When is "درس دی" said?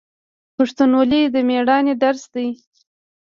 2.03-2.47